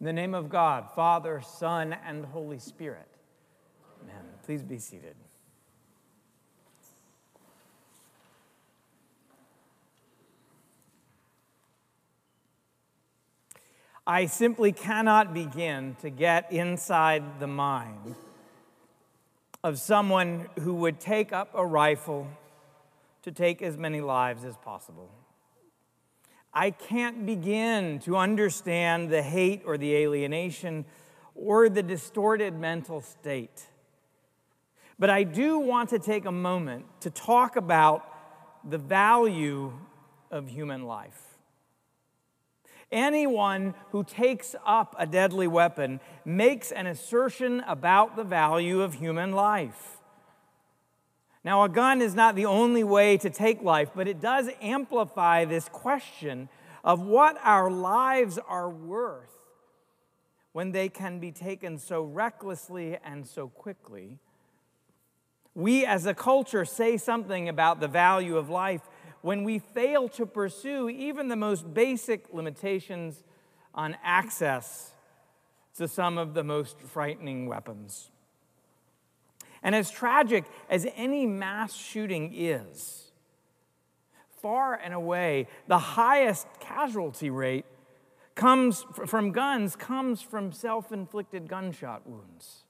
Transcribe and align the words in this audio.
In 0.00 0.06
the 0.06 0.12
name 0.12 0.34
of 0.34 0.48
God, 0.48 0.90
Father, 0.94 1.40
Son, 1.40 1.96
and 2.06 2.24
Holy 2.26 2.60
Spirit. 2.60 3.08
Amen. 4.02 4.24
Please 4.44 4.62
be 4.62 4.78
seated. 4.78 5.16
I 14.06 14.26
simply 14.26 14.72
cannot 14.72 15.34
begin 15.34 15.96
to 16.00 16.08
get 16.08 16.50
inside 16.50 17.40
the 17.40 17.46
mind 17.46 18.14
of 19.62 19.78
someone 19.78 20.48
who 20.60 20.74
would 20.76 21.00
take 21.00 21.32
up 21.32 21.50
a 21.54 21.66
rifle 21.66 22.28
to 23.22 23.32
take 23.32 23.60
as 23.60 23.76
many 23.76 24.00
lives 24.00 24.44
as 24.44 24.56
possible. 24.56 25.10
I 26.52 26.70
can't 26.70 27.26
begin 27.26 27.98
to 28.00 28.16
understand 28.16 29.10
the 29.10 29.22
hate 29.22 29.62
or 29.64 29.78
the 29.78 29.94
alienation 29.94 30.84
or 31.34 31.68
the 31.68 31.82
distorted 31.82 32.58
mental 32.58 33.00
state. 33.00 33.66
But 34.98 35.10
I 35.10 35.22
do 35.22 35.58
want 35.58 35.90
to 35.90 35.98
take 35.98 36.24
a 36.24 36.32
moment 36.32 36.86
to 37.02 37.10
talk 37.10 37.56
about 37.56 38.04
the 38.68 38.78
value 38.78 39.72
of 40.30 40.48
human 40.48 40.84
life. 40.84 41.38
Anyone 42.90 43.74
who 43.90 44.02
takes 44.02 44.56
up 44.64 44.96
a 44.98 45.06
deadly 45.06 45.46
weapon 45.46 46.00
makes 46.24 46.72
an 46.72 46.86
assertion 46.86 47.60
about 47.66 48.16
the 48.16 48.24
value 48.24 48.80
of 48.80 48.94
human 48.94 49.32
life. 49.32 49.97
Now, 51.44 51.64
a 51.64 51.68
gun 51.68 52.02
is 52.02 52.14
not 52.14 52.34
the 52.34 52.46
only 52.46 52.84
way 52.84 53.16
to 53.18 53.30
take 53.30 53.62
life, 53.62 53.90
but 53.94 54.08
it 54.08 54.20
does 54.20 54.48
amplify 54.60 55.44
this 55.44 55.68
question 55.68 56.48
of 56.84 57.00
what 57.00 57.38
our 57.42 57.70
lives 57.70 58.38
are 58.48 58.68
worth 58.68 59.32
when 60.52 60.72
they 60.72 60.88
can 60.88 61.20
be 61.20 61.30
taken 61.30 61.78
so 61.78 62.02
recklessly 62.02 62.98
and 63.04 63.26
so 63.26 63.48
quickly. 63.48 64.18
We 65.54 65.84
as 65.84 66.06
a 66.06 66.14
culture 66.14 66.64
say 66.64 66.96
something 66.96 67.48
about 67.48 67.80
the 67.80 67.88
value 67.88 68.36
of 68.36 68.48
life 68.48 68.82
when 69.22 69.44
we 69.44 69.58
fail 69.58 70.08
to 70.10 70.26
pursue 70.26 70.88
even 70.88 71.28
the 71.28 71.36
most 71.36 71.72
basic 71.74 72.32
limitations 72.32 73.24
on 73.74 73.96
access 74.02 74.92
to 75.76 75.86
some 75.86 76.18
of 76.18 76.34
the 76.34 76.44
most 76.44 76.80
frightening 76.80 77.46
weapons. 77.46 78.10
And 79.62 79.74
as 79.74 79.90
tragic 79.90 80.44
as 80.70 80.86
any 80.96 81.26
mass 81.26 81.74
shooting 81.74 82.32
is, 82.34 83.10
far 84.40 84.74
and 84.74 84.94
away, 84.94 85.48
the 85.66 85.78
highest 85.78 86.46
casualty 86.60 87.30
rate 87.30 87.64
comes 88.34 88.86
from 89.06 89.32
guns 89.32 89.74
comes 89.74 90.22
from 90.22 90.52
self-inflicted 90.52 91.48
gunshot 91.48 92.06
wounds. 92.06 92.64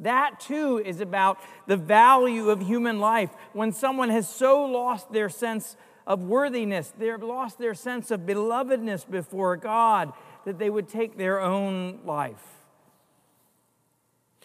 That 0.00 0.40
too 0.40 0.82
is 0.84 1.00
about 1.00 1.38
the 1.68 1.76
value 1.76 2.50
of 2.50 2.60
human 2.60 2.98
life. 2.98 3.30
When 3.52 3.70
someone 3.70 4.08
has 4.08 4.28
so 4.28 4.64
lost 4.64 5.12
their 5.12 5.28
sense 5.28 5.76
of 6.04 6.24
worthiness, 6.24 6.92
they've 6.98 7.22
lost 7.22 7.58
their 7.58 7.74
sense 7.74 8.10
of 8.10 8.22
belovedness 8.22 9.08
before 9.08 9.56
God, 9.56 10.12
that 10.44 10.58
they 10.58 10.68
would 10.68 10.88
take 10.88 11.16
their 11.16 11.40
own 11.40 12.00
life. 12.04 12.61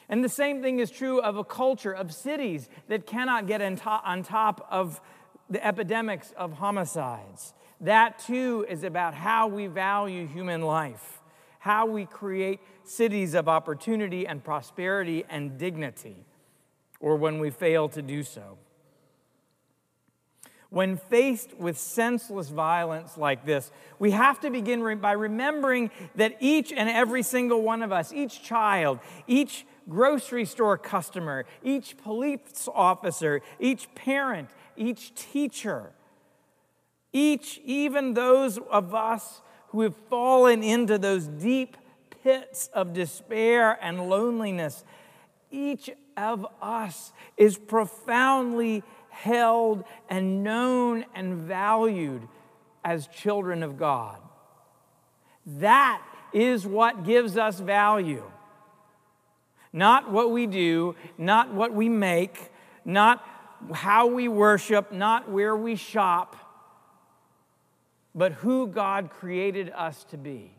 And 0.10 0.24
the 0.24 0.30
same 0.30 0.62
thing 0.62 0.80
is 0.80 0.90
true 0.90 1.20
of 1.20 1.36
a 1.36 1.44
culture, 1.44 1.92
of 1.92 2.14
cities 2.14 2.70
that 2.88 3.06
cannot 3.06 3.46
get 3.46 3.62
on 3.62 4.24
top 4.24 4.68
of 4.72 5.02
the 5.50 5.66
epidemics 5.66 6.34
of 6.38 6.54
homicides. 6.54 7.54
That 7.82 8.20
too 8.20 8.66
is 8.70 8.84
about 8.84 9.14
how 9.14 9.48
we 9.48 9.68
value 9.68 10.26
human 10.26 10.62
life, 10.62 11.22
how 11.60 11.86
we 11.86 12.06
create 12.06 12.60
cities 12.84 13.34
of 13.34 13.50
opportunity 13.50 14.26
and 14.26 14.44
prosperity 14.44 15.26
and 15.30 15.58
dignity, 15.58 16.26
or 17.00 17.18
when 17.18 17.40
we 17.40 17.50
fail 17.50 17.90
to 17.90 18.02
do 18.02 18.24
so. 18.24 18.58
When 20.70 20.98
faced 20.98 21.54
with 21.58 21.78
senseless 21.78 22.50
violence 22.50 23.18
like 23.18 23.46
this, 23.46 23.72
we 24.00 24.12
have 24.12 24.40
to 24.42 24.50
begin 24.50 25.00
by 25.00 25.14
remembering 25.14 25.92
that 26.16 26.36
each 26.42 26.74
and 26.74 26.90
every 26.90 27.24
single 27.24 27.62
one 27.62 27.82
of 27.84 27.94
us, 27.94 28.12
each 28.12 28.44
child, 28.44 29.00
each 29.28 29.66
grocery 29.90 30.46
store 30.46 30.78
customer, 30.78 31.46
each 31.64 31.98
police 31.98 32.68
officer, 32.74 33.42
each 33.60 33.94
parent, 33.96 34.50
each 34.76 35.14
teacher, 35.16 35.92
each, 37.14 37.60
even 37.64 38.14
those 38.14 38.60
of 38.70 38.94
us 38.94 39.42
who 39.70 39.82
have 39.82 39.96
fallen 40.10 40.64
into 40.64 40.98
those 40.98 41.28
deep 41.28 41.78
pits 42.24 42.70
of 42.74 42.94
despair 42.94 43.78
and 43.82 44.10
loneliness, 44.10 44.84
each 45.52 45.90
of 46.16 46.46
us 46.62 47.14
is 47.38 47.58
profoundly 47.58 48.84
held 49.10 49.84
and 50.10 50.44
known 50.44 51.06
and 51.16 51.36
valued 51.36 52.28
as 52.84 53.08
children 53.08 53.64
of 53.64 53.78
God. 53.78 54.20
That 55.46 56.02
is 56.34 56.68
what 56.68 57.06
gives 57.06 57.38
us 57.38 57.60
value. 57.60 58.24
Not 59.74 60.12
what 60.12 60.32
we 60.32 60.48
do, 60.48 60.96
not 61.18 61.54
what 61.54 61.74
we 61.74 61.90
make, 61.90 62.52
not 62.86 63.26
how 63.74 64.08
we 64.08 64.28
worship, 64.28 64.92
not 64.92 65.30
where 65.30 65.56
we 65.56 65.76
shop, 65.76 66.36
but 68.14 68.32
who 68.34 68.68
God 68.68 69.10
created 69.10 69.72
us 69.76 70.04
to 70.06 70.18
be. 70.18 70.52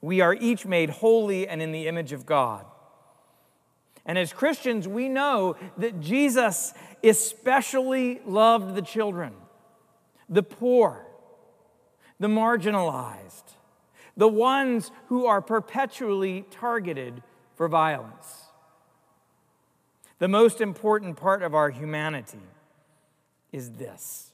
We 0.00 0.20
are 0.20 0.34
each 0.34 0.66
made 0.66 0.90
holy 0.90 1.48
and 1.48 1.62
in 1.62 1.72
the 1.72 1.86
image 1.88 2.12
of 2.12 2.26
God. 2.26 2.66
And 4.04 4.18
as 4.18 4.34
Christians, 4.34 4.86
we 4.86 5.08
know 5.08 5.56
that 5.78 6.00
Jesus 6.00 6.74
especially 7.02 8.20
loved 8.26 8.74
the 8.74 8.82
children, 8.82 9.32
the 10.28 10.42
poor, 10.42 11.06
the 12.20 12.28
marginalized, 12.28 13.54
the 14.16 14.28
ones 14.28 14.90
who 15.08 15.26
are 15.26 15.40
perpetually 15.40 16.44
targeted 16.50 17.22
for 17.54 17.68
violence. 17.68 18.44
The 20.18 20.28
most 20.28 20.60
important 20.60 21.16
part 21.16 21.42
of 21.42 21.54
our 21.54 21.70
humanity 21.70 22.38
is 23.52 23.72
this 23.72 24.30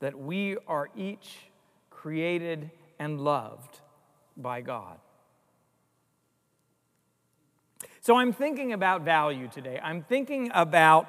that 0.00 0.18
we 0.18 0.56
are 0.66 0.88
each 0.96 1.38
created 1.90 2.70
and 2.98 3.20
loved 3.20 3.80
by 4.36 4.60
God. 4.60 4.98
So 8.00 8.16
I'm 8.16 8.32
thinking 8.32 8.72
about 8.72 9.02
value 9.02 9.46
today. 9.46 9.78
I'm 9.80 10.02
thinking 10.02 10.50
about 10.52 11.08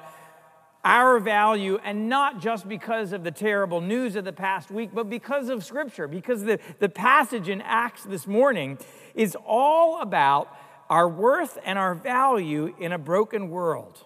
our 0.84 1.18
value, 1.18 1.78
and 1.82 2.08
not 2.08 2.40
just 2.40 2.68
because 2.68 3.12
of 3.12 3.24
the 3.24 3.30
terrible 3.30 3.80
news 3.80 4.16
of 4.16 4.24
the 4.24 4.32
past 4.32 4.70
week, 4.70 4.90
but 4.92 5.08
because 5.08 5.48
of 5.48 5.64
Scripture, 5.64 6.06
because 6.06 6.44
the, 6.44 6.58
the 6.78 6.88
passage 6.88 7.48
in 7.48 7.62
Acts 7.62 8.04
this 8.04 8.26
morning 8.26 8.78
is 9.14 9.36
all 9.46 10.00
about 10.02 10.54
our 10.90 11.08
worth 11.08 11.58
and 11.64 11.78
our 11.78 11.94
value 11.94 12.74
in 12.78 12.92
a 12.92 12.98
broken 12.98 13.48
world. 13.48 14.04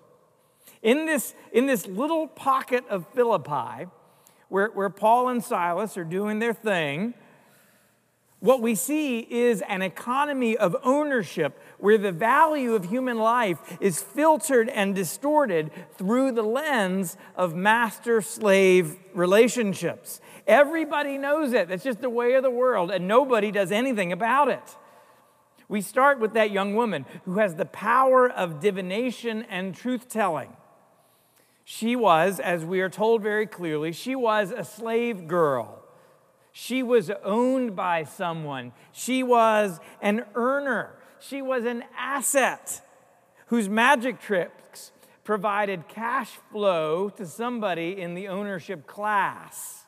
In 0.82 1.06
this, 1.06 1.34
in 1.52 1.66
this 1.66 1.86
little 1.86 2.28
pocket 2.28 2.84
of 2.88 3.04
Philippi, 3.12 3.88
where, 4.48 4.68
where 4.68 4.90
Paul 4.90 5.28
and 5.28 5.42
Silas 5.42 5.96
are 5.96 6.04
doing 6.04 6.38
their 6.38 6.54
thing, 6.54 7.14
what 8.40 8.62
we 8.62 8.76
see 8.76 9.18
is 9.18 9.62
an 9.62 9.82
economy 9.82 10.56
of 10.56 10.76
ownership 10.84 11.60
where 11.78 11.98
the 11.98 12.12
value 12.12 12.74
of 12.74 12.84
human 12.84 13.18
life 13.18 13.76
is 13.80 14.00
filtered 14.00 14.68
and 14.68 14.94
distorted 14.94 15.72
through 15.96 16.32
the 16.32 16.42
lens 16.42 17.16
of 17.34 17.56
master 17.56 18.22
slave 18.22 18.96
relationships. 19.12 20.20
Everybody 20.46 21.18
knows 21.18 21.52
it. 21.52 21.68
That's 21.68 21.82
just 21.82 22.00
the 22.00 22.10
way 22.10 22.34
of 22.34 22.44
the 22.44 22.50
world, 22.50 22.92
and 22.92 23.08
nobody 23.08 23.50
does 23.50 23.72
anything 23.72 24.12
about 24.12 24.48
it. 24.48 24.76
We 25.68 25.80
start 25.80 26.20
with 26.20 26.32
that 26.34 26.50
young 26.52 26.76
woman 26.76 27.06
who 27.24 27.38
has 27.38 27.56
the 27.56 27.66
power 27.66 28.30
of 28.30 28.60
divination 28.60 29.42
and 29.50 29.74
truth 29.74 30.08
telling. 30.08 30.56
She 31.64 31.96
was, 31.96 32.40
as 32.40 32.64
we 32.64 32.80
are 32.80 32.88
told 32.88 33.20
very 33.22 33.46
clearly, 33.46 33.92
she 33.92 34.14
was 34.14 34.52
a 34.52 34.64
slave 34.64 35.26
girl. 35.28 35.77
She 36.52 36.82
was 36.82 37.10
owned 37.24 37.76
by 37.76 38.04
someone. 38.04 38.72
She 38.92 39.22
was 39.22 39.80
an 40.00 40.24
earner. 40.34 40.94
She 41.20 41.42
was 41.42 41.64
an 41.64 41.84
asset 41.96 42.80
whose 43.46 43.68
magic 43.68 44.20
tricks 44.20 44.92
provided 45.24 45.88
cash 45.88 46.38
flow 46.50 47.10
to 47.10 47.26
somebody 47.26 48.00
in 48.00 48.14
the 48.14 48.28
ownership 48.28 48.86
class. 48.86 49.84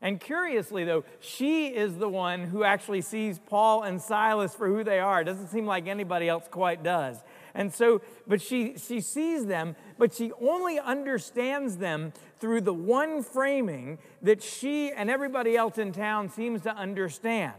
And 0.00 0.20
curiously, 0.20 0.84
though, 0.84 1.04
she 1.20 1.66
is 1.68 1.96
the 1.96 2.08
one 2.08 2.44
who 2.44 2.62
actually 2.62 3.00
sees 3.00 3.38
Paul 3.38 3.82
and 3.82 4.00
Silas 4.00 4.54
for 4.54 4.68
who 4.68 4.84
they 4.84 5.00
are. 5.00 5.22
It 5.22 5.24
doesn't 5.24 5.48
seem 5.48 5.66
like 5.66 5.88
anybody 5.88 6.28
else 6.28 6.46
quite 6.48 6.82
does. 6.84 7.18
And 7.54 7.72
so, 7.72 8.02
but 8.26 8.40
she, 8.40 8.76
she 8.78 9.00
sees 9.00 9.46
them, 9.46 9.76
but 9.98 10.14
she 10.14 10.32
only 10.40 10.78
understands 10.78 11.78
them 11.78 12.12
through 12.38 12.62
the 12.62 12.74
one 12.74 13.22
framing 13.22 13.98
that 14.22 14.42
she 14.42 14.92
and 14.92 15.10
everybody 15.10 15.56
else 15.56 15.78
in 15.78 15.92
town 15.92 16.28
seems 16.28 16.62
to 16.62 16.74
understand. 16.74 17.54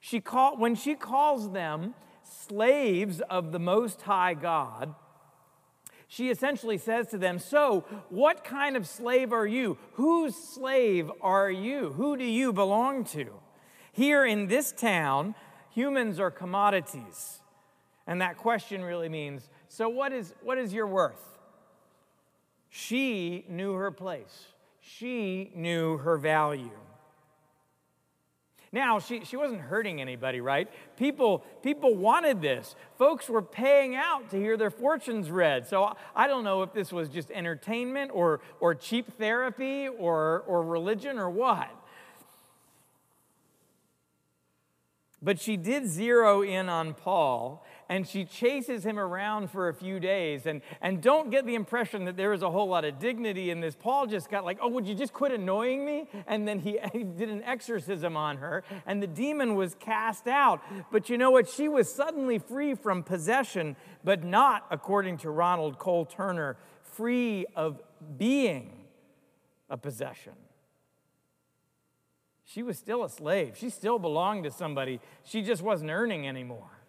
She 0.00 0.20
call, 0.20 0.56
when 0.56 0.74
she 0.74 0.94
calls 0.94 1.52
them 1.52 1.94
slaves 2.22 3.20
of 3.22 3.52
the 3.52 3.58
Most 3.58 4.02
High 4.02 4.34
God, 4.34 4.94
she 6.08 6.28
essentially 6.28 6.78
says 6.78 7.06
to 7.08 7.18
them, 7.18 7.38
So, 7.38 7.84
what 8.08 8.42
kind 8.42 8.76
of 8.76 8.86
slave 8.88 9.32
are 9.32 9.46
you? 9.46 9.78
Whose 9.92 10.34
slave 10.34 11.08
are 11.20 11.50
you? 11.50 11.92
Who 11.92 12.16
do 12.16 12.24
you 12.24 12.52
belong 12.52 13.04
to? 13.04 13.26
Here 13.92 14.24
in 14.24 14.48
this 14.48 14.72
town, 14.72 15.36
humans 15.70 16.18
are 16.18 16.30
commodities. 16.30 17.40
And 18.10 18.20
that 18.22 18.36
question 18.36 18.82
really 18.82 19.08
means 19.08 19.48
so, 19.68 19.88
what 19.88 20.12
is, 20.12 20.34
what 20.42 20.58
is 20.58 20.72
your 20.72 20.88
worth? 20.88 21.38
She 22.68 23.44
knew 23.48 23.74
her 23.74 23.92
place, 23.92 24.48
she 24.80 25.52
knew 25.54 25.96
her 25.98 26.18
value. 26.18 26.72
Now, 28.72 28.98
she, 29.00 29.24
she 29.24 29.36
wasn't 29.36 29.60
hurting 29.60 30.00
anybody, 30.00 30.40
right? 30.40 30.68
People, 30.96 31.44
people 31.62 31.94
wanted 31.94 32.40
this. 32.40 32.76
Folks 32.98 33.28
were 33.28 33.42
paying 33.42 33.96
out 33.96 34.30
to 34.30 34.36
hear 34.36 34.56
their 34.56 34.70
fortunes 34.70 35.28
read. 35.28 35.66
So 35.66 35.96
I 36.14 36.28
don't 36.28 36.44
know 36.44 36.62
if 36.62 36.72
this 36.72 36.92
was 36.92 37.08
just 37.08 37.32
entertainment 37.32 38.12
or, 38.14 38.40
or 38.60 38.76
cheap 38.76 39.18
therapy 39.18 39.88
or, 39.88 40.44
or 40.46 40.62
religion 40.62 41.18
or 41.18 41.28
what. 41.28 41.68
But 45.22 45.40
she 45.40 45.56
did 45.56 45.88
zero 45.88 46.42
in 46.42 46.68
on 46.68 46.94
Paul 46.94 47.64
and 47.90 48.06
she 48.06 48.24
chases 48.24 48.86
him 48.86 49.00
around 49.00 49.50
for 49.50 49.68
a 49.68 49.74
few 49.74 49.98
days. 49.98 50.46
And, 50.46 50.62
and 50.80 51.02
don't 51.02 51.28
get 51.28 51.44
the 51.44 51.56
impression 51.56 52.04
that 52.04 52.16
there 52.16 52.32
is 52.32 52.40
a 52.40 52.48
whole 52.50 52.68
lot 52.68 52.84
of 52.84 53.00
dignity 53.00 53.50
in 53.50 53.60
this. 53.60 53.74
Paul 53.74 54.06
just 54.06 54.30
got 54.30 54.44
like, 54.44 54.58
oh, 54.62 54.68
would 54.68 54.86
you 54.86 54.94
just 54.94 55.12
quit 55.12 55.32
annoying 55.32 55.84
me? 55.84 56.08
And 56.28 56.46
then 56.46 56.60
he, 56.60 56.78
he 56.92 57.02
did 57.02 57.28
an 57.28 57.42
exorcism 57.42 58.16
on 58.16 58.36
her, 58.36 58.62
and 58.86 59.02
the 59.02 59.08
demon 59.08 59.56
was 59.56 59.74
cast 59.74 60.28
out. 60.28 60.62
But 60.92 61.10
you 61.10 61.18
know 61.18 61.32
what? 61.32 61.48
She 61.48 61.68
was 61.68 61.92
suddenly 61.92 62.38
free 62.38 62.76
from 62.76 63.02
possession, 63.02 63.74
but 64.04 64.22
not, 64.22 64.66
according 64.70 65.18
to 65.18 65.30
Ronald 65.30 65.80
Cole 65.80 66.04
Turner, 66.04 66.56
free 66.92 67.44
of 67.56 67.82
being 68.16 68.84
a 69.68 69.76
possession. 69.76 70.34
She 72.44 72.62
was 72.62 72.78
still 72.78 73.02
a 73.02 73.08
slave. 73.08 73.56
She 73.56 73.68
still 73.68 73.98
belonged 73.98 74.44
to 74.44 74.52
somebody. 74.52 75.00
She 75.24 75.42
just 75.42 75.60
wasn't 75.62 75.90
earning 75.90 76.28
anymore. 76.28 76.79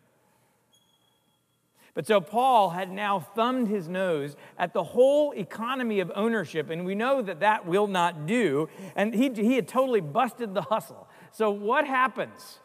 But 1.94 2.08
so 2.08 2.22
Paul 2.22 2.70
had 2.70 2.90
now 2.90 3.20
thumbed 3.20 3.68
his 3.68 3.90
nose 3.90 4.36
at 4.58 4.74
the 4.74 4.84
whole 4.84 5.34
economy 5.34 6.00
of 6.00 6.12
ownership, 6.16 6.70
and 6.70 6.86
we 6.86 6.96
know 6.96 7.22
that 7.22 7.42
that 7.42 7.66
will 7.66 7.88
not 7.88 8.26
do. 8.26 8.70
And 8.96 9.14
he, 9.14 9.30
he 9.30 9.56
had 9.56 9.68
totally 9.68 10.00
busted 10.00 10.54
the 10.54 10.62
hustle. 10.62 11.10
So 11.32 11.52
what 11.52 11.86
happens? 11.86 12.60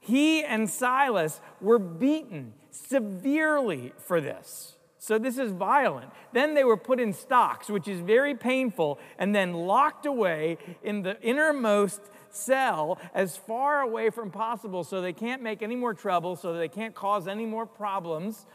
He 0.00 0.44
and 0.44 0.70
Silas 0.70 1.40
were 1.60 1.78
beaten 1.78 2.52
severely 2.70 3.92
for 3.98 4.20
this. 4.20 4.76
So 4.98 5.18
this 5.18 5.36
is 5.36 5.52
violent. 5.52 6.10
Then 6.32 6.54
they 6.54 6.64
were 6.64 6.76
put 6.76 6.98
in 6.98 7.12
stocks, 7.12 7.68
which 7.68 7.88
is 7.88 8.00
very 8.00 8.34
painful, 8.34 8.98
and 9.18 9.34
then 9.34 9.52
locked 9.52 10.06
away 10.06 10.58
in 10.82 11.02
the 11.02 11.20
innermost 11.20 12.00
cell 12.34 12.98
as 13.14 13.36
far 13.36 13.80
away 13.80 14.10
from 14.10 14.30
possible 14.30 14.84
so 14.84 15.00
they 15.00 15.12
can't 15.12 15.42
make 15.42 15.62
any 15.62 15.76
more 15.76 15.94
trouble, 15.94 16.36
so 16.36 16.54
they 16.54 16.68
can't 16.68 16.94
cause 16.94 17.28
any 17.28 17.46
more 17.46 17.66
problems, 17.66 18.46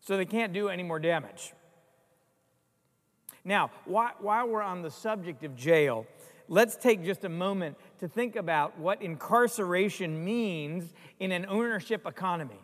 so 0.00 0.16
they 0.16 0.24
can't 0.24 0.52
do 0.52 0.68
any 0.68 0.82
more 0.82 0.98
damage. 0.98 1.52
Now, 3.44 3.70
while 3.86 4.48
we're 4.48 4.62
on 4.62 4.82
the 4.82 4.90
subject 4.90 5.44
of 5.44 5.56
jail, 5.56 6.06
let's 6.48 6.76
take 6.76 7.04
just 7.04 7.24
a 7.24 7.28
moment 7.28 7.76
to 8.00 8.08
think 8.08 8.36
about 8.36 8.78
what 8.78 9.00
incarceration 9.00 10.24
means 10.24 10.92
in 11.18 11.32
an 11.32 11.46
ownership 11.48 12.06
economy. 12.06 12.60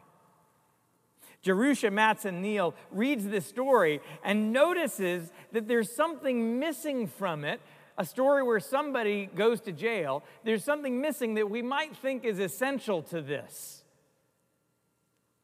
Jerusha 1.45 1.91
Matsen 1.91 2.41
Neal 2.41 2.75
reads 2.91 3.27
this 3.27 3.47
story 3.47 4.01
and 4.25 4.53
notices 4.53 5.31
that 5.53 5.69
there's 5.69 5.95
something 5.95 6.59
missing 6.59 7.07
from 7.07 7.45
it. 7.45 7.61
A 7.97 8.05
story 8.05 8.43
where 8.43 8.61
somebody 8.61 9.29
goes 9.35 9.61
to 9.63 9.73
jail. 9.73 10.25
There's 10.43 10.65
something 10.65 11.01
missing 11.01 11.35
that 11.35 11.49
we 11.49 11.63
might 11.63 11.97
think 11.97 12.25
is 12.25 12.39
essential 12.39 13.03
to 13.05 13.21
this 13.21 13.83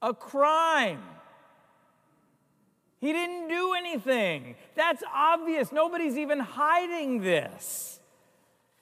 a 0.03 0.15
crime. 0.15 1.03
He 3.01 3.13
didn't 3.13 3.49
do 3.49 3.73
anything. 3.75 4.57
That's 4.75 5.03
obvious. 5.15 5.73
Nobody's 5.73 6.19
even 6.19 6.39
hiding 6.39 7.23
this. 7.23 8.01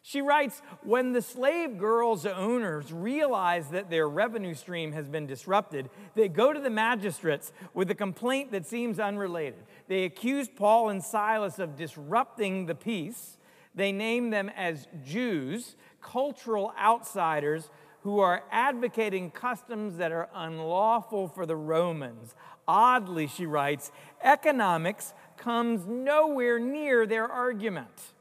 She 0.02 0.22
writes 0.22 0.60
When 0.82 1.12
the 1.12 1.22
slave 1.22 1.78
girls' 1.78 2.26
owners 2.26 2.92
realize 2.92 3.68
that 3.68 3.90
their 3.90 4.08
revenue 4.08 4.54
stream 4.54 4.92
has 4.92 5.08
been 5.08 5.26
disrupted, 5.26 5.90
they 6.14 6.28
go 6.28 6.52
to 6.52 6.58
the 6.58 6.70
magistrates 6.70 7.52
with 7.74 7.90
a 7.90 7.94
complaint 7.94 8.50
that 8.52 8.66
seems 8.66 8.98
unrelated. 8.98 9.62
They 9.86 10.04
accuse 10.04 10.48
Paul 10.48 10.88
and 10.88 11.02
Silas 11.04 11.58
of 11.58 11.76
disrupting 11.76 12.66
the 12.66 12.74
peace. 12.74 13.37
They 13.78 13.92
name 13.92 14.30
them 14.30 14.50
as 14.56 14.88
Jews, 15.04 15.76
cultural 16.02 16.72
outsiders 16.76 17.70
who 18.00 18.18
are 18.18 18.42
advocating 18.50 19.30
customs 19.30 19.98
that 19.98 20.10
are 20.10 20.28
unlawful 20.34 21.28
for 21.28 21.46
the 21.46 21.54
Romans. 21.54 22.34
Oddly, 22.66 23.28
she 23.28 23.46
writes, 23.46 23.92
economics 24.20 25.14
comes 25.36 25.86
nowhere 25.86 26.58
near 26.58 27.06
their 27.06 27.30
argument. 27.30 28.14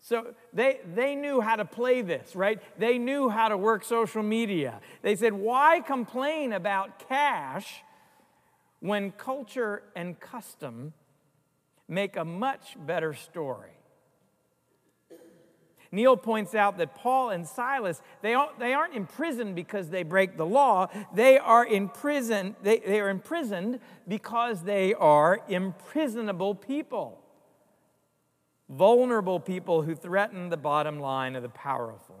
So 0.00 0.34
they, 0.52 0.78
they 0.94 1.16
knew 1.16 1.40
how 1.40 1.56
to 1.56 1.64
play 1.64 2.02
this, 2.02 2.36
right? 2.36 2.62
They 2.78 2.96
knew 2.96 3.28
how 3.28 3.48
to 3.48 3.56
work 3.56 3.82
social 3.82 4.22
media. 4.22 4.80
They 5.02 5.16
said, 5.16 5.32
why 5.32 5.80
complain 5.80 6.52
about 6.52 7.08
cash 7.08 7.82
when 8.78 9.10
culture 9.10 9.82
and 9.96 10.20
custom 10.20 10.92
make 11.88 12.16
a 12.16 12.24
much 12.24 12.76
better 12.78 13.14
story? 13.14 13.75
Neal 15.96 16.16
points 16.16 16.54
out 16.54 16.78
that 16.78 16.94
Paul 16.94 17.30
and 17.30 17.46
Silas, 17.46 18.00
they 18.22 18.36
they 18.58 18.72
aren't 18.72 18.94
imprisoned 18.94 19.56
because 19.56 19.90
they 19.90 20.04
break 20.04 20.36
the 20.36 20.46
law. 20.46 20.88
They 21.14 21.38
are 21.38 21.66
imprisoned, 21.66 22.54
they, 22.62 22.78
they 22.78 23.00
are 23.00 23.08
imprisoned 23.08 23.80
because 24.06 24.62
they 24.62 24.94
are 24.94 25.40
imprisonable 25.48 26.54
people 26.54 27.22
vulnerable 28.68 29.38
people 29.38 29.82
who 29.82 29.94
threaten 29.94 30.48
the 30.48 30.56
bottom 30.56 30.98
line 30.98 31.36
of 31.36 31.42
the 31.42 31.48
powerful. 31.48 32.16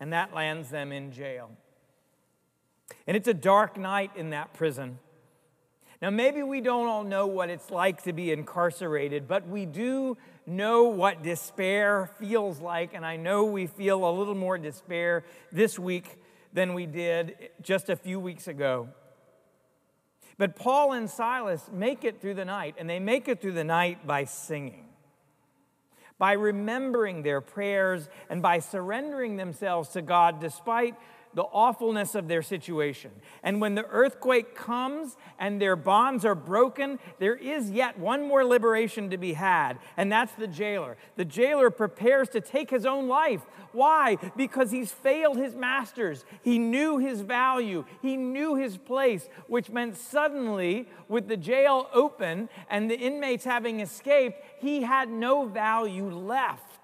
And 0.00 0.12
that 0.12 0.34
lands 0.34 0.70
them 0.70 0.92
in 0.92 1.12
jail. 1.12 1.50
And 3.06 3.16
it's 3.16 3.28
a 3.28 3.34
dark 3.34 3.76
night 3.78 4.10
in 4.16 4.30
that 4.30 4.52
prison. 4.52 4.98
Now, 6.02 6.10
maybe 6.10 6.42
we 6.42 6.60
don't 6.60 6.86
all 6.86 7.04
know 7.04 7.26
what 7.26 7.48
it's 7.48 7.70
like 7.70 8.02
to 8.04 8.12
be 8.12 8.30
incarcerated, 8.30 9.26
but 9.26 9.48
we 9.48 9.64
do 9.64 10.18
know 10.46 10.84
what 10.84 11.22
despair 11.22 12.10
feels 12.18 12.60
like. 12.60 12.92
And 12.92 13.04
I 13.04 13.16
know 13.16 13.44
we 13.44 13.66
feel 13.66 14.08
a 14.08 14.12
little 14.12 14.34
more 14.34 14.58
despair 14.58 15.24
this 15.50 15.78
week 15.78 16.20
than 16.52 16.74
we 16.74 16.86
did 16.86 17.50
just 17.62 17.88
a 17.88 17.96
few 17.96 18.20
weeks 18.20 18.46
ago. 18.46 18.88
But 20.38 20.54
Paul 20.54 20.92
and 20.92 21.08
Silas 21.08 21.70
make 21.72 22.04
it 22.04 22.20
through 22.20 22.34
the 22.34 22.44
night, 22.44 22.74
and 22.78 22.88
they 22.90 23.00
make 23.00 23.26
it 23.26 23.40
through 23.40 23.52
the 23.52 23.64
night 23.64 24.06
by 24.06 24.24
singing, 24.24 24.88
by 26.18 26.32
remembering 26.32 27.22
their 27.22 27.40
prayers, 27.40 28.10
and 28.28 28.42
by 28.42 28.58
surrendering 28.58 29.36
themselves 29.36 29.88
to 29.90 30.02
God 30.02 30.40
despite 30.40 30.94
the 31.34 31.42
awfulness 31.42 32.14
of 32.14 32.28
their 32.28 32.42
situation. 32.42 33.10
And 33.42 33.60
when 33.60 33.74
the 33.74 33.84
earthquake 33.86 34.54
comes 34.54 35.16
and 35.38 35.60
their 35.60 35.76
bonds 35.76 36.24
are 36.24 36.34
broken, 36.34 36.98
there 37.18 37.36
is 37.36 37.70
yet 37.70 37.98
one 37.98 38.26
more 38.26 38.44
liberation 38.44 39.10
to 39.10 39.18
be 39.18 39.34
had, 39.34 39.78
and 39.96 40.10
that's 40.10 40.32
the 40.32 40.46
jailer. 40.46 40.96
The 41.16 41.24
jailer 41.24 41.70
prepares 41.70 42.28
to 42.30 42.40
take 42.40 42.70
his 42.70 42.86
own 42.86 43.08
life. 43.08 43.42
Why? 43.72 44.16
Because 44.36 44.70
he's 44.70 44.92
failed 44.92 45.36
his 45.36 45.54
masters. 45.54 46.24
He 46.42 46.58
knew 46.58 46.98
his 46.98 47.20
value, 47.20 47.84
he 48.00 48.16
knew 48.16 48.54
his 48.54 48.78
place, 48.78 49.28
which 49.46 49.70
meant 49.70 49.96
suddenly, 49.96 50.88
with 51.08 51.28
the 51.28 51.36
jail 51.36 51.88
open 51.92 52.48
and 52.70 52.90
the 52.90 52.98
inmates 52.98 53.44
having 53.44 53.80
escaped, 53.80 54.42
he 54.58 54.82
had 54.82 55.08
no 55.08 55.46
value 55.46 56.10
left. 56.10 56.75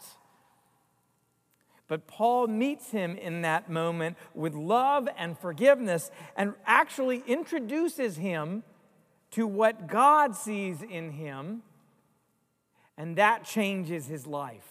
But 1.92 2.06
Paul 2.06 2.46
meets 2.46 2.90
him 2.90 3.18
in 3.18 3.42
that 3.42 3.68
moment 3.68 4.16
with 4.34 4.54
love 4.54 5.10
and 5.18 5.38
forgiveness 5.38 6.10
and 6.38 6.54
actually 6.64 7.22
introduces 7.26 8.16
him 8.16 8.62
to 9.32 9.46
what 9.46 9.88
God 9.88 10.34
sees 10.34 10.80
in 10.80 11.10
him, 11.10 11.60
and 12.96 13.16
that 13.16 13.44
changes 13.44 14.06
his 14.06 14.26
life. 14.26 14.66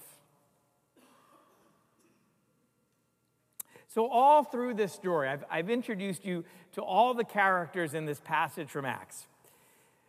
So, 3.87 4.07
all 4.07 4.43
through 4.43 4.73
this 4.73 4.91
story, 4.91 5.29
I've, 5.29 5.43
I've 5.47 5.69
introduced 5.69 6.25
you 6.25 6.43
to 6.71 6.81
all 6.81 7.13
the 7.13 7.23
characters 7.23 7.93
in 7.93 8.07
this 8.07 8.19
passage 8.19 8.71
from 8.71 8.85
Acts. 8.85 9.27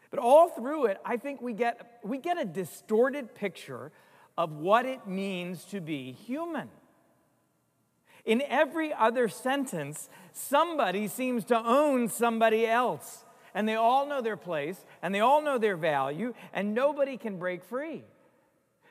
But 0.08 0.18
all 0.18 0.48
through 0.48 0.86
it, 0.86 0.96
I 1.04 1.18
think 1.18 1.42
we 1.42 1.52
get, 1.52 2.00
we 2.02 2.16
get 2.16 2.40
a 2.40 2.46
distorted 2.46 3.34
picture 3.34 3.92
of 4.38 4.52
what 4.52 4.86
it 4.86 5.06
means 5.06 5.66
to 5.66 5.82
be 5.82 6.12
human. 6.12 6.70
In 8.24 8.42
every 8.42 8.92
other 8.92 9.28
sentence, 9.28 10.08
somebody 10.32 11.08
seems 11.08 11.44
to 11.46 11.58
own 11.58 12.08
somebody 12.08 12.66
else. 12.66 13.24
And 13.54 13.68
they 13.68 13.74
all 13.74 14.06
know 14.06 14.22
their 14.22 14.36
place, 14.36 14.84
and 15.02 15.14
they 15.14 15.20
all 15.20 15.42
know 15.42 15.58
their 15.58 15.76
value, 15.76 16.32
and 16.54 16.74
nobody 16.74 17.16
can 17.16 17.38
break 17.38 17.64
free. 17.64 18.04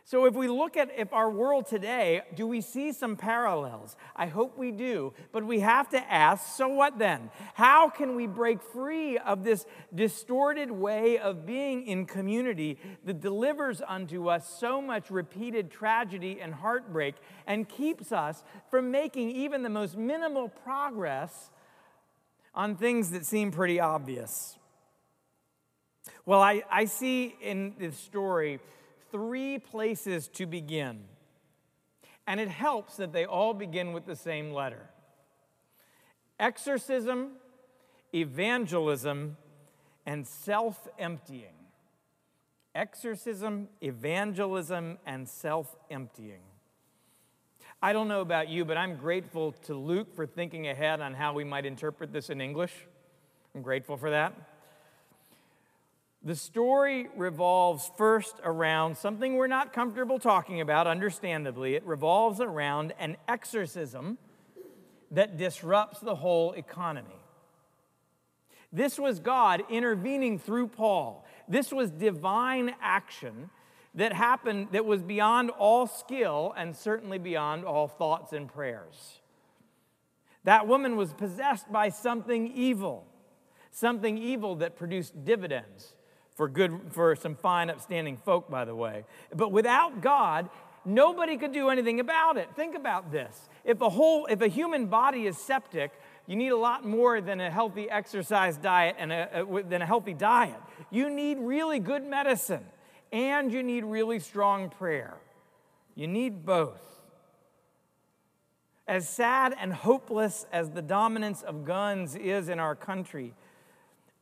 So, 0.04 0.26
if 0.26 0.34
we 0.34 0.48
look 0.48 0.78
at 0.78 0.90
if 0.98 1.14
our 1.14 1.30
world 1.30 1.68
today, 1.68 2.22
do 2.36 2.48
we 2.48 2.62
see 2.62 2.92
some 2.92 3.16
parallels? 3.16 3.96
I 4.16 4.26
hope 4.26 4.58
we 4.58 4.72
do, 4.72 5.14
but 5.32 5.46
we 5.46 5.60
have 5.60 5.90
to 5.90 6.12
ask 6.12 6.56
so 6.56 6.68
what 6.68 6.98
then? 6.98 7.30
How 7.54 7.90
can 7.90 8.16
we 8.16 8.26
break 8.26 8.62
free 8.62 9.18
of 9.20 9.44
this 9.44 9.66
distorted 9.94 10.72
way 10.72 11.20
of 11.20 11.46
being 11.46 11.86
in 11.86 12.06
community 12.06 12.80
that 13.06 13.22
delivers 13.22 13.82
unto 13.88 14.28
us 14.28 14.48
so 14.60 14.82
much 14.82 15.12
repeated 15.12 15.70
tragedy 15.70 16.40
and 16.42 16.54
heartbreak 16.54 17.16
and 17.46 17.70
keeps 17.70 18.12
us 18.12 18.44
from 18.70 18.90
making 18.90 19.30
even 19.32 19.62
the 19.62 19.70
most 19.70 19.96
minimal 19.96 20.50
progress 20.50 21.52
on 22.56 22.76
things 22.76 23.12
that 23.12 23.26
seem 23.26 23.52
pretty 23.52 23.80
obvious? 23.80 24.58
Well, 26.26 26.42
I, 26.42 26.64
I 26.72 26.86
see 26.86 27.36
in 27.42 27.76
this 27.78 27.98
story 27.98 28.60
three 29.12 29.60
places 29.60 30.28
to 30.30 30.46
begin. 30.46 31.04
And 32.28 32.40
it 32.40 32.50
helps 32.50 32.98
that 32.98 33.14
they 33.14 33.26
all 33.26 33.54
begin 33.54 33.94
with 33.94 34.06
the 34.06 34.16
same 34.16 34.52
letter 34.52 34.90
exorcism, 36.40 37.34
evangelism, 38.14 39.38
and 40.06 40.28
self 40.28 40.88
emptying. 40.98 41.54
Exorcism, 42.74 43.68
evangelism, 43.82 44.98
and 45.06 45.28
self 45.28 45.76
emptying. 45.90 46.42
I 47.82 47.94
don't 47.94 48.08
know 48.08 48.22
about 48.22 48.48
you, 48.48 48.64
but 48.64 48.78
I'm 48.78 48.96
grateful 48.96 49.54
to 49.64 49.74
Luke 49.74 50.16
for 50.16 50.26
thinking 50.28 50.68
ahead 50.68 51.02
on 51.02 51.14
how 51.14 51.34
we 51.34 51.44
might 51.44 51.66
interpret 51.66 52.14
this 52.14 52.30
in 52.30 52.40
English. 52.40 52.74
I'm 53.56 53.62
grateful 53.62 53.98
for 53.98 54.12
that. 54.12 54.51
The 56.24 56.36
story 56.36 57.08
revolves 57.16 57.90
first 57.98 58.36
around 58.44 58.96
something 58.96 59.36
we're 59.36 59.48
not 59.48 59.74
comfortable 59.74 60.20
talking 60.20 60.62
about, 60.62 60.86
understandably. 60.86 61.74
It 61.74 61.84
revolves 61.84 62.40
around 62.40 62.94
an 63.00 63.18
exorcism 63.28 64.20
that 65.10 65.38
disrupts 65.38 66.00
the 66.00 66.14
whole 66.14 66.52
economy. 66.52 67.16
This 68.72 69.00
was 69.00 69.20
God 69.20 69.64
intervening 69.68 70.38
through 70.38 70.68
Paul. 70.68 71.26
This 71.48 71.74
was 71.74 71.90
divine 71.90 72.76
action 72.80 73.50
that 73.96 74.14
happened 74.14 74.68
that 74.74 74.86
was 74.86 75.02
beyond 75.02 75.50
all 75.50 75.88
skill 75.88 76.54
and 76.56 76.76
certainly 76.76 77.18
beyond 77.18 77.66
all 77.66 77.88
thoughts 77.88 78.32
and 78.32 78.48
prayers. 78.48 79.22
That 80.44 80.68
woman 80.68 80.96
was 80.96 81.14
possessed 81.14 81.72
by 81.72 81.90
something 81.90 82.48
evil, 82.54 83.08
something 83.72 84.20
evil 84.20 84.56
that 84.58 84.76
produced 84.76 85.26
dividends 85.26 85.96
for 86.42 86.48
good 86.48 86.82
for 86.90 87.16
some 87.16 87.36
fine 87.36 87.70
upstanding 87.70 88.18
folk 88.18 88.50
by 88.50 88.66
the 88.66 88.74
way. 88.74 89.06
But 89.32 89.52
without 89.52 90.02
god 90.02 90.50
nobody 90.84 91.38
could 91.38 91.52
do 91.52 91.70
anything 91.70 92.00
about 92.00 92.36
it. 92.36 92.50
Think 92.56 92.76
about 92.76 93.12
this. 93.12 93.48
If 93.64 93.80
a 93.82 93.90
whole 93.90 94.26
if 94.26 94.42
a 94.42 94.48
human 94.48 94.88
body 94.88 95.28
is 95.28 95.38
septic 95.38 95.92
you 96.26 96.36
need 96.36 96.50
a 96.50 96.58
lot 96.58 96.84
more 96.84 97.22
than 97.22 97.40
a 97.40 97.52
healthy 97.52 97.88
exercise 97.88 98.58
diet 98.58 98.96
and 98.98 99.12
a, 99.12 99.44
a, 99.44 99.62
than 99.62 99.84
a 99.84 99.86
healthy 99.86 100.16
diet. 100.16 100.60
You 100.90 101.12
need 101.12 101.38
really 101.38 101.78
good 101.78 102.04
medicine 102.04 102.66
and 103.14 103.54
you 103.54 103.62
need 103.62 103.86
really 103.86 104.18
strong 104.18 104.72
prayer. 104.72 105.18
You 105.94 106.08
need 106.08 106.44
both. 106.44 106.82
As 108.88 109.08
sad 109.08 109.54
and 109.62 109.72
hopeless 109.72 110.48
as 110.52 110.72
the 110.72 110.82
dominance 110.82 111.44
of 111.44 111.66
guns 111.66 112.16
is 112.16 112.50
in 112.50 112.58
our 112.58 112.76
country 112.76 113.36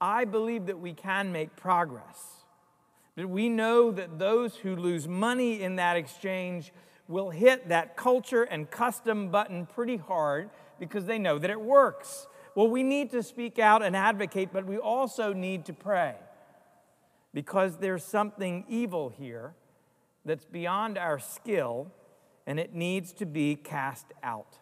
I 0.02 0.26
believe 0.26 0.68
that 0.68 0.80
we 0.80 0.94
can 0.94 1.32
make 1.32 1.56
progress. 1.56 2.46
But 3.16 3.30
we 3.30 3.50
know 3.50 3.92
that 3.92 4.18
those 4.18 4.56
who 4.56 4.76
lose 4.76 5.08
money 5.08 5.62
in 5.62 5.76
that 5.76 5.98
exchange 5.98 6.72
will 7.08 7.32
hit 7.32 7.68
that 7.70 7.98
culture 7.98 8.44
and 8.44 8.70
custom 8.70 9.30
button 9.30 9.66
pretty 9.66 9.98
hard 9.98 10.50
because 10.80 11.06
they 11.06 11.20
know 11.20 11.38
that 11.40 11.50
it 11.50 11.60
works. 11.60 12.28
Well, 12.56 12.68
we 12.68 12.84
need 12.84 13.12
to 13.12 13.24
speak 13.24 13.60
out 13.60 13.84
and 13.84 13.96
advocate, 13.96 14.50
but 14.54 14.66
we 14.66 14.78
also 14.78 15.34
need 15.34 15.66
to 15.66 15.74
pray 15.74 16.16
because 17.34 17.78
there's 17.78 18.04
something 18.04 18.66
evil 18.70 19.10
here 19.10 19.54
that's 20.26 20.46
beyond 20.46 20.98
our 20.98 21.20
skill 21.20 21.92
and 22.48 22.60
it 22.60 22.74
needs 22.74 23.12
to 23.14 23.26
be 23.26 23.56
cast 23.56 24.08
out. 24.24 24.58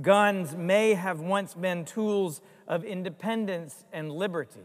Guns 0.00 0.56
may 0.56 0.94
have 0.94 1.20
once 1.20 1.54
been 1.54 1.84
tools 1.84 2.40
of 2.68 2.84
independence 2.84 3.84
and 3.92 4.12
liberty. 4.12 4.60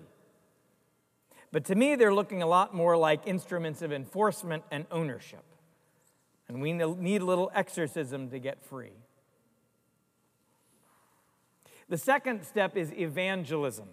But 1.52 1.66
to 1.66 1.76
me, 1.76 1.96
they're 1.96 2.14
looking 2.14 2.44
a 2.44 2.48
lot 2.48 2.76
more 2.76 2.96
like 2.98 3.26
instruments 3.26 3.82
of 3.82 3.92
enforcement 3.92 4.64
and 4.72 4.86
ownership. 4.92 5.44
And 6.48 6.62
we 6.62 6.74
need 6.74 7.22
a 7.22 7.26
little 7.26 7.52
exorcism 7.56 8.30
to 8.30 8.40
get 8.40 8.64
free. 8.64 8.94
The 11.90 11.98
second 11.98 12.44
step 12.44 12.78
is 12.78 12.92
evangelism. 12.94 13.88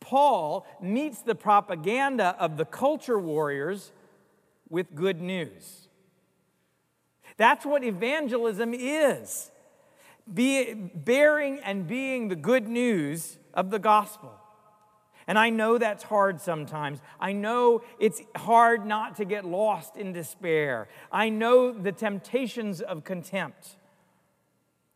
Paul 0.00 0.66
meets 0.80 1.20
the 1.22 1.34
propaganda 1.34 2.36
of 2.38 2.56
the 2.56 2.64
culture 2.64 3.18
warriors 3.18 3.92
with 4.68 4.94
good 4.94 5.20
news. 5.20 5.88
That's 7.36 7.64
what 7.64 7.82
evangelism 7.82 8.74
is 8.74 9.50
be, 10.32 10.74
bearing 10.74 11.60
and 11.60 11.86
being 11.86 12.28
the 12.28 12.36
good 12.36 12.68
news 12.68 13.38
of 13.54 13.70
the 13.70 13.78
gospel. 13.78 14.32
And 15.26 15.38
I 15.38 15.50
know 15.50 15.76
that's 15.76 16.04
hard 16.04 16.40
sometimes. 16.40 17.00
I 17.20 17.32
know 17.32 17.82
it's 18.00 18.22
hard 18.34 18.86
not 18.86 19.16
to 19.16 19.26
get 19.26 19.44
lost 19.44 19.96
in 19.96 20.12
despair. 20.12 20.88
I 21.12 21.28
know 21.28 21.70
the 21.70 21.92
temptations 21.92 22.80
of 22.80 23.04
contempt. 23.04 23.76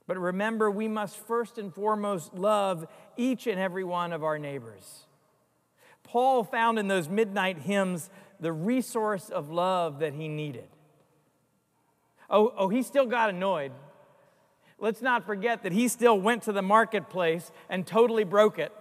But 0.06 0.18
remember, 0.18 0.70
we 0.70 0.88
must 0.88 1.16
first 1.18 1.58
and 1.58 1.72
foremost 1.72 2.34
love 2.34 2.86
each 3.16 3.46
and 3.46 3.60
every 3.60 3.84
one 3.84 4.12
of 4.12 4.24
our 4.24 4.38
neighbors. 4.38 5.06
Paul 6.02 6.44
found 6.44 6.78
in 6.78 6.88
those 6.88 7.08
midnight 7.08 7.58
hymns 7.58 8.10
the 8.40 8.52
resource 8.52 9.28
of 9.28 9.50
love 9.50 10.00
that 10.00 10.14
he 10.14 10.28
needed. 10.28 10.68
Oh, 12.28 12.52
oh 12.56 12.68
he 12.68 12.82
still 12.82 13.06
got 13.06 13.30
annoyed 13.30 13.72
let's 14.82 15.00
not 15.00 15.24
forget 15.24 15.62
that 15.62 15.72
he 15.72 15.88
still 15.88 16.20
went 16.20 16.42
to 16.42 16.52
the 16.52 16.60
marketplace 16.60 17.50
and 17.70 17.86
totally 17.86 18.24
broke 18.24 18.58
it. 18.58 18.72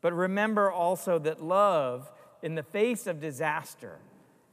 But 0.00 0.14
remember 0.14 0.70
also 0.70 1.18
that 1.18 1.42
love 1.42 2.10
in 2.40 2.54
the 2.54 2.62
face 2.62 3.06
of 3.06 3.20
disaster 3.20 3.98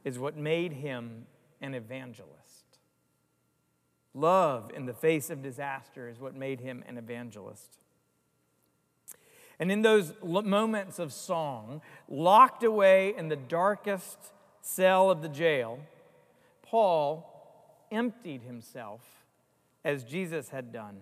is 0.04 0.18
what 0.18 0.36
made 0.36 0.72
him 0.72 1.26
an 1.62 1.72
evangelist. 1.72 2.34
Love 4.12 4.70
in 4.74 4.86
the 4.86 4.92
face 4.92 5.30
of 5.30 5.40
disaster 5.40 6.08
is 6.08 6.18
what 6.18 6.34
made 6.34 6.60
him 6.60 6.82
an 6.88 6.98
evangelist. 6.98 7.78
And 9.60 9.70
in 9.70 9.82
those 9.82 10.12
moments 10.22 10.98
of 10.98 11.12
song, 11.12 11.80
locked 12.08 12.64
away 12.64 13.14
in 13.16 13.28
the 13.28 13.36
darkest 13.36 14.18
cell 14.62 15.10
of 15.10 15.22
the 15.22 15.28
jail, 15.28 15.78
Paul 16.62 17.24
emptied 17.90 18.42
himself 18.42 19.17
as 19.84 20.04
Jesus 20.04 20.50
had 20.50 20.72
done. 20.72 20.98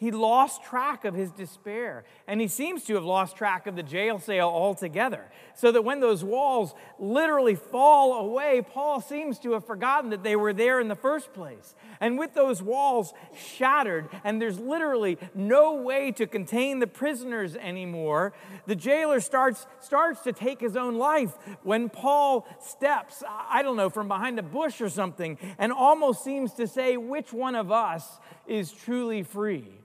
He 0.00 0.10
lost 0.10 0.64
track 0.64 1.04
of 1.04 1.12
his 1.12 1.30
despair, 1.30 2.04
and 2.26 2.40
he 2.40 2.48
seems 2.48 2.84
to 2.84 2.94
have 2.94 3.04
lost 3.04 3.36
track 3.36 3.66
of 3.66 3.76
the 3.76 3.82
jail 3.82 4.18
cell 4.18 4.48
altogether. 4.48 5.30
So 5.54 5.70
that 5.72 5.82
when 5.82 6.00
those 6.00 6.24
walls 6.24 6.74
literally 6.98 7.54
fall 7.54 8.14
away, 8.14 8.62
Paul 8.66 9.02
seems 9.02 9.38
to 9.40 9.52
have 9.52 9.66
forgotten 9.66 10.08
that 10.08 10.22
they 10.22 10.36
were 10.36 10.54
there 10.54 10.80
in 10.80 10.88
the 10.88 10.96
first 10.96 11.34
place. 11.34 11.74
And 12.00 12.18
with 12.18 12.32
those 12.32 12.62
walls 12.62 13.12
shattered, 13.36 14.08
and 14.24 14.40
there's 14.40 14.58
literally 14.58 15.18
no 15.34 15.74
way 15.74 16.12
to 16.12 16.26
contain 16.26 16.78
the 16.78 16.86
prisoners 16.86 17.54
anymore, 17.54 18.32
the 18.64 18.76
jailer 18.76 19.20
starts, 19.20 19.66
starts 19.80 20.22
to 20.22 20.32
take 20.32 20.62
his 20.62 20.76
own 20.76 20.96
life 20.96 21.36
when 21.62 21.90
Paul 21.90 22.46
steps, 22.58 23.22
I 23.28 23.62
don't 23.62 23.76
know, 23.76 23.90
from 23.90 24.08
behind 24.08 24.38
a 24.38 24.42
bush 24.42 24.80
or 24.80 24.88
something, 24.88 25.36
and 25.58 25.74
almost 25.74 26.24
seems 26.24 26.54
to 26.54 26.66
say, 26.66 26.96
Which 26.96 27.34
one 27.34 27.54
of 27.54 27.70
us 27.70 28.18
is 28.46 28.72
truly 28.72 29.24
free? 29.24 29.80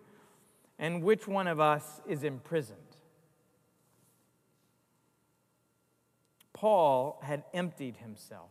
And 0.77 1.03
which 1.03 1.27
one 1.27 1.47
of 1.47 1.59
us 1.59 2.01
is 2.07 2.23
imprisoned. 2.23 2.79
Paul 6.53 7.19
had 7.21 7.43
emptied 7.53 7.97
himself. 7.97 8.49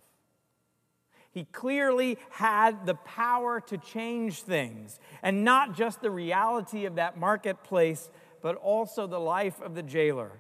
He 1.31 1.45
clearly 1.45 2.19
had 2.31 2.87
the 2.87 2.95
power 2.95 3.61
to 3.63 3.77
change 3.77 4.43
things, 4.43 5.01
and 5.23 5.43
not 5.45 5.77
just 5.77 6.01
the 6.01 6.11
reality 6.11 6.85
of 6.85 6.95
that 6.95 7.19
marketplace, 7.19 8.09
but 8.41 8.55
also 8.57 9.07
the 9.07 9.19
life 9.19 9.61
of 9.61 9.75
the 9.75 9.83
jailer. 9.83 10.33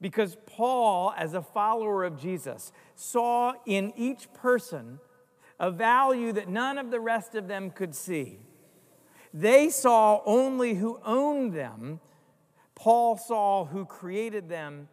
Because 0.00 0.36
Paul, 0.46 1.12
as 1.16 1.34
a 1.34 1.42
follower 1.42 2.04
of 2.04 2.20
Jesus, 2.20 2.72
saw 2.94 3.54
in 3.66 3.92
each 3.96 4.32
person 4.32 5.00
a 5.58 5.70
value 5.70 6.32
that 6.32 6.48
none 6.48 6.78
of 6.78 6.90
the 6.90 7.00
rest 7.00 7.34
of 7.34 7.48
them 7.48 7.70
could 7.70 7.94
see. 7.94 8.38
They 9.32 9.70
saw 9.70 10.22
only 10.24 10.74
who 10.74 11.00
owned 11.04 11.52
them, 11.52 12.00
Paul 12.74 13.18
saw 13.18 13.66
who 13.66 13.84
created 13.84 14.48
them 14.48 14.88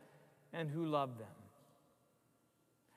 and 0.52 0.70
who 0.70 0.86
loved 0.86 1.20
them. 1.20 1.28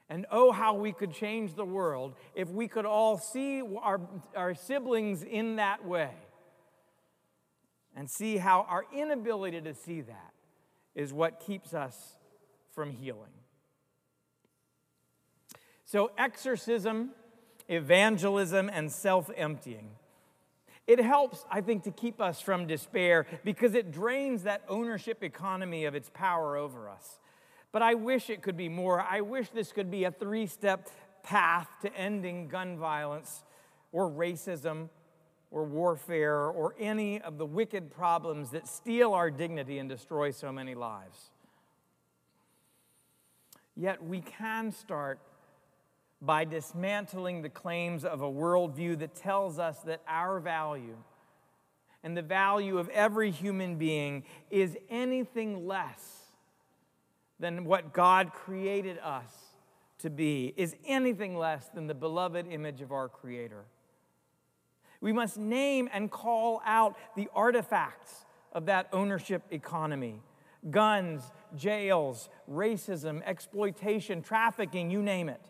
And 0.09 0.27
oh, 0.33 0.51
how 0.51 0.75
we 0.75 0.93
could 0.93 1.13
change 1.13 1.55
the 1.55 1.65
world 1.65 2.17
if 2.35 2.51
we 2.51 2.67
could 2.67 2.85
all 2.85 3.17
see 3.17 3.63
our, 3.81 4.01
our 4.35 4.55
siblings 4.55 5.23
in 5.23 5.57
that 5.57 5.87
way 5.87 6.11
and 7.95 8.11
see 8.11 8.37
how 8.37 8.67
our 8.69 8.85
inability 8.93 9.61
to 9.61 9.75
see 9.75 10.01
that 10.01 10.33
is 10.97 11.13
what 11.13 11.39
keeps 11.39 11.73
us 11.73 12.17
from 12.73 12.91
healing. 12.91 13.31
So, 15.85 16.11
exorcism, 16.19 17.11
evangelism, 17.69 18.69
and 18.73 18.91
self 18.91 19.31
emptying. 19.37 19.91
It 20.91 20.99
helps, 20.99 21.45
I 21.49 21.61
think, 21.61 21.85
to 21.85 21.93
keep 21.93 22.21
us 22.21 22.41
from 22.41 22.67
despair 22.67 23.25
because 23.45 23.75
it 23.75 23.93
drains 23.93 24.43
that 24.43 24.65
ownership 24.69 25.23
economy 25.23 25.85
of 25.85 25.95
its 25.95 26.11
power 26.13 26.57
over 26.57 26.89
us. 26.89 27.21
But 27.71 27.83
I 27.83 27.95
wish 27.95 28.29
it 28.29 28.43
could 28.43 28.57
be 28.57 28.69
more. 28.69 29.01
I 29.01 29.21
wish 29.21 29.51
this 29.51 29.71
could 29.71 29.89
be 29.89 30.03
a 30.03 30.11
three 30.11 30.49
step 30.49 30.91
path 31.23 31.69
to 31.83 31.95
ending 31.95 32.49
gun 32.49 32.77
violence 32.77 33.45
or 33.93 34.11
racism 34.11 34.89
or 35.53 35.63
warfare 35.63 36.47
or 36.47 36.75
any 36.77 37.21
of 37.21 37.39
the 37.39 37.47
wicked 37.47 37.93
problems 37.93 38.51
that 38.51 38.67
steal 38.67 39.15
our 39.15 39.31
dignity 39.31 39.79
and 39.79 39.89
destroy 39.89 40.33
so 40.33 40.51
many 40.51 40.75
lives. 40.75 41.31
Yet 43.77 44.03
we 44.03 44.23
can 44.23 44.73
start 44.73 45.21
by 46.23 46.45
dismantling 46.45 47.43
the 47.43 47.49
claims 47.49 48.05
of 48.05 48.21
a 48.21 48.31
worldview 48.31 48.99
that 48.99 49.15
tells 49.15 49.59
us 49.59 49.79
that 49.81 50.03
our 50.07 50.39
value 50.39 50.97
and 52.03 52.17
the 52.17 52.23
value 52.23 52.79
of 52.79 52.89
every 52.91 53.31
human 53.31 53.77
being 53.77 54.25
is 54.51 54.77
anything 54.89 55.67
less 55.67 56.21
than 57.39 57.65
what 57.65 57.93
God 57.93 58.33
created 58.33 58.99
us 58.99 59.33
to 59.99 60.11
be, 60.11 60.53
is 60.57 60.77
anything 60.87 61.37
less 61.37 61.69
than 61.69 61.87
the 61.87 61.95
beloved 61.95 62.47
image 62.47 62.81
of 62.81 62.93
our 62.93 63.09
Creator. 63.09 63.65
We 65.01 65.13
must 65.13 65.39
name 65.39 65.89
and 65.93 66.11
call 66.11 66.63
out 66.65 66.97
the 67.17 67.29
artifacts 67.35 68.27
of 68.53 68.67
that 68.67 68.89
ownership 68.93 69.43
economy 69.51 70.21
guns, 70.71 71.23
jails, 71.57 72.29
racism, 72.51 73.23
exploitation, 73.25 74.21
trafficking, 74.21 74.91
you 74.91 75.03
name 75.03 75.31
it. 75.31 75.41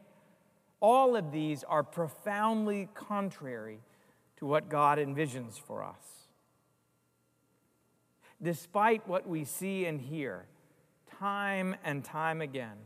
All 0.80 1.14
of 1.14 1.30
these 1.30 1.62
are 1.64 1.82
profoundly 1.82 2.88
contrary 2.94 3.80
to 4.38 4.46
what 4.46 4.68
God 4.68 4.99
envisions 4.99 5.60
for 5.60 5.84
us. 5.84 6.28
Despite 8.42 9.06
what 9.06 9.28
we 9.28 9.44
see 9.44 9.84
and 9.84 10.00
hear, 10.00 10.46
time 11.18 11.76
and 11.84 12.02
time 12.02 12.40
again. 12.40 12.78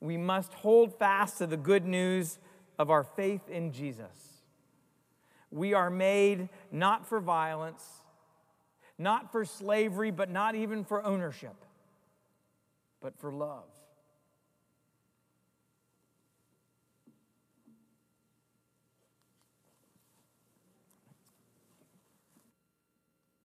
We 0.00 0.16
must 0.16 0.54
hold 0.54 0.98
fast 0.98 1.38
to 1.38 1.46
the 1.46 1.56
good 1.56 1.84
news 1.84 2.38
of 2.78 2.90
our 2.90 3.04
faith 3.04 3.48
in 3.48 3.72
Jesus. 3.72 4.42
We 5.50 5.74
are 5.74 5.90
made 5.90 6.48
not 6.72 7.06
for 7.06 7.20
violence, 7.20 7.84
not 8.98 9.30
for 9.30 9.44
slavery, 9.44 10.10
but 10.10 10.30
not 10.30 10.54
even 10.54 10.84
for 10.84 11.04
ownership, 11.04 11.56
but 13.00 13.18
for 13.18 13.32
love. 13.32 13.64